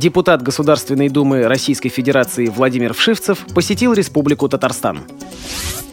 [0.00, 5.00] Депутат Государственной Думы Российской Федерации Владимир Вшивцев посетил Республику Татарстан.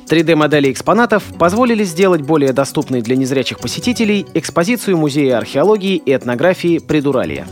[0.07, 7.49] 3D-модели экспонатов позволили сделать более доступной для незрячих посетителей экспозицию Музея археологии и этнографии «Придуралия».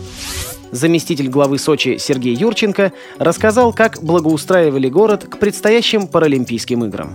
[0.72, 7.14] Заместитель главы Сочи Сергей Юрченко рассказал, как благоустраивали город к предстоящим Паралимпийским играм.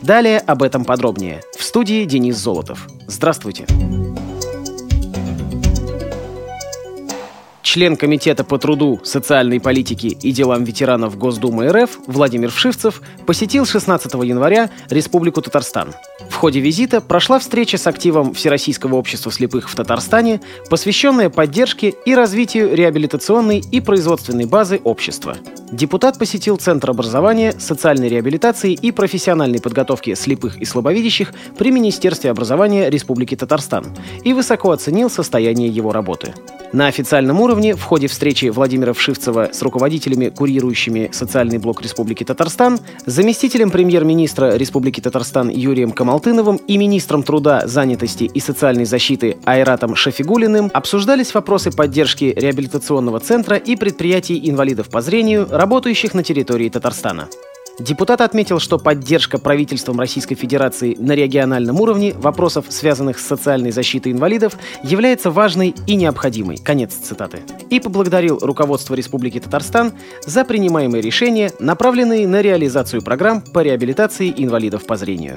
[0.00, 1.42] Далее об этом подробнее.
[1.54, 2.88] В студии Денис Золотов.
[3.08, 3.66] Здравствуйте.
[7.74, 14.14] Член Комитета по труду, социальной политике и делам ветеранов Госдумы РФ Владимир Вшивцев посетил 16
[14.22, 15.92] января Республику Татарстан.
[16.44, 22.74] Ходе визита прошла встреча с активом Всероссийского общества слепых в Татарстане, посвященная поддержке и развитию
[22.74, 25.38] реабилитационной и производственной базы общества.
[25.72, 32.90] Депутат посетил Центр образования, социальной реабилитации и профессиональной подготовки слепых и слабовидящих при Министерстве образования
[32.90, 33.86] Республики Татарстан
[34.22, 36.34] и высоко оценил состояние его работы.
[36.74, 42.80] На официальном уровне в ходе встречи Владимира Вшивцева с руководителями, курирующими социальный блок Республики Татарстан,
[43.06, 45.92] заместителем премьер-министра Республики Татарстан Юрием
[46.34, 53.56] Камалтыновым и министром труда, занятости и социальной защиты Айратом Шафигулиным обсуждались вопросы поддержки реабилитационного центра
[53.56, 57.28] и предприятий инвалидов по зрению, работающих на территории Татарстана.
[57.78, 64.10] Депутат отметил, что поддержка правительством Российской Федерации на региональном уровне вопросов, связанных с социальной защитой
[64.10, 66.56] инвалидов, является важной и необходимой.
[66.56, 67.42] Конец цитаты.
[67.70, 69.92] И поблагодарил руководство Республики Татарстан
[70.26, 75.36] за принимаемые решения, направленные на реализацию программ по реабилитации инвалидов по зрению.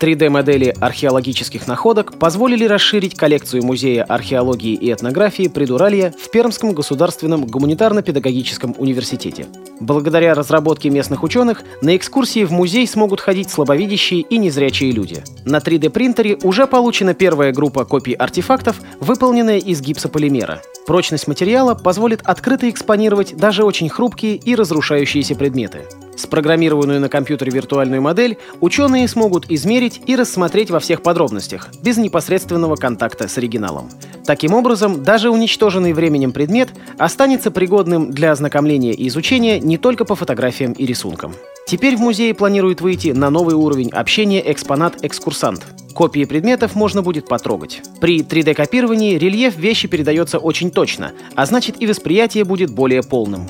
[0.00, 8.74] 3D-модели археологических находок позволили расширить коллекцию Музея археологии и этнографии Придуралья в Пермском государственном гуманитарно-педагогическом
[8.78, 9.46] университете.
[9.78, 15.22] Благодаря разработке местных ученых на экскурсии в музей смогут ходить слабовидящие и незрячие люди.
[15.44, 20.62] На 3D-принтере уже получена первая группа копий артефактов, выполненная из гипсополимера.
[20.86, 25.82] Прочность материала позволит открыто экспонировать даже очень хрупкие и разрушающиеся предметы.
[26.20, 32.76] Спрограммированную на компьютере виртуальную модель ученые смогут измерить и рассмотреть во всех подробностях, без непосредственного
[32.76, 33.88] контакта с оригиналом.
[34.26, 40.14] Таким образом, даже уничтоженный временем предмет останется пригодным для ознакомления и изучения не только по
[40.14, 41.32] фотографиям и рисункам.
[41.66, 45.62] Теперь в музее планируют выйти на новый уровень общения экспонат-экскурсант.
[45.94, 47.80] Копии предметов можно будет потрогать.
[47.98, 53.46] При 3D-копировании рельеф вещи передается очень точно, а значит и восприятие будет более полным.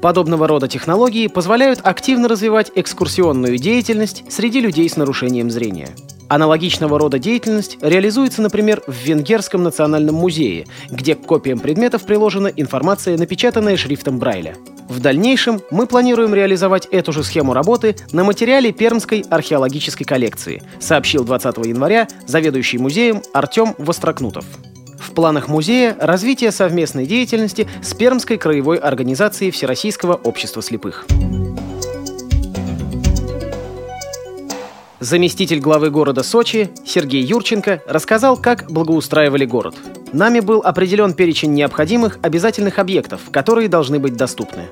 [0.00, 5.88] Подобного рода технологии позволяют активно развивать экскурсионную деятельность среди людей с нарушением зрения.
[6.28, 13.16] Аналогичного рода деятельность реализуется, например, в Венгерском национальном музее, где к копиям предметов приложена информация,
[13.16, 14.54] напечатанная шрифтом Брайля.
[14.88, 21.24] В дальнейшем мы планируем реализовать эту же схему работы на материале Пермской археологической коллекции, сообщил
[21.24, 24.44] 20 января заведующий музеем Артем Вострокнутов.
[25.18, 31.06] Планах музея развитие совместной деятельности с Пермской краевой организацией Всероссийского общества слепых.
[35.00, 39.74] Заместитель главы города Сочи Сергей Юрченко рассказал, как благоустраивали город.
[40.12, 44.66] Нами был определен перечень необходимых обязательных объектов, которые должны быть доступны.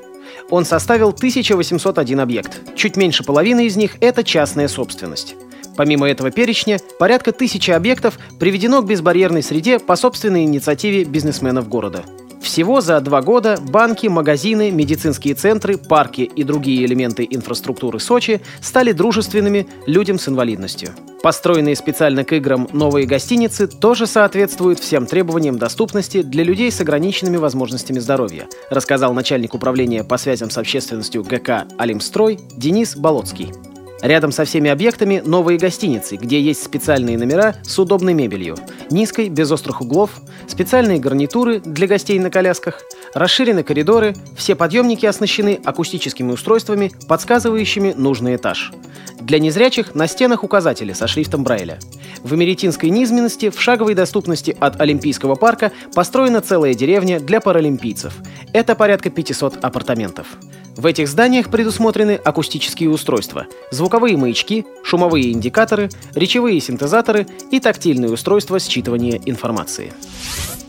[0.49, 2.61] Он составил 1801 объект.
[2.77, 5.35] Чуть меньше половины из них– это частная собственность.
[5.77, 12.05] Помимо этого перечня, порядка тысячи объектов приведено к безбарьерной среде по собственной инициативе бизнесменов города.
[12.41, 18.93] Всего за два года банки, магазины, медицинские центры, парки и другие элементы инфраструктуры Сочи стали
[18.93, 20.91] дружественными людям с инвалидностью.
[21.23, 27.37] Построенные специально к играм новые гостиницы тоже соответствуют всем требованиям доступности для людей с ограниченными
[27.37, 33.53] возможностями здоровья, рассказал начальник управления по связям с общественностью ГК «Алимстрой» Денис Болоцкий.
[34.03, 38.57] Рядом со всеми объектами новые гостиницы, где есть специальные номера с удобной мебелью,
[38.91, 40.11] низкой, без острых углов,
[40.47, 42.83] специальные гарнитуры для гостей на колясках,
[43.15, 48.73] расширены коридоры, все подъемники оснащены акустическими устройствами, подсказывающими нужный этаж.
[49.21, 51.79] Для незрячих на стенах указатели со шрифтом Брайля.
[52.23, 58.15] В Эмеретинской низменности в шаговой доступности от Олимпийского парка построена целая деревня для паралимпийцев.
[58.53, 60.27] Это порядка 500 апартаментов.
[60.77, 68.57] В этих зданиях предусмотрены акустические устройства, звуковые маячки, шумовые индикаторы, речевые синтезаторы и тактильные устройства
[68.57, 69.93] считывания информации.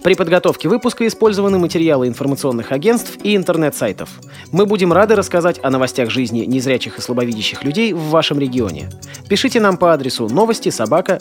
[0.04, 4.10] При подготовке выпуска использованы материалы информационных агентств и интернет-сайтов.
[4.54, 8.90] Мы будем рады рассказать о новостях жизни незрячих и слабовидящих людей в вашем регионе.
[9.28, 11.18] Пишите нам по адресу новости собака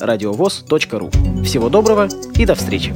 [0.93, 1.11] ру.
[1.43, 2.95] Всего доброго и до встречи!